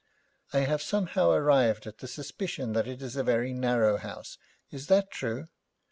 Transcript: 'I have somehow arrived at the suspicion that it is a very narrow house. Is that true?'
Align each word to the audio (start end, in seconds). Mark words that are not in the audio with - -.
'I 0.51 0.61
have 0.61 0.81
somehow 0.81 1.29
arrived 1.29 1.85
at 1.85 1.99
the 1.99 2.07
suspicion 2.07 2.73
that 2.73 2.87
it 2.87 3.03
is 3.03 3.15
a 3.15 3.21
very 3.23 3.53
narrow 3.53 3.97
house. 3.97 4.39
Is 4.71 4.87
that 4.87 5.11
true?' 5.11 5.47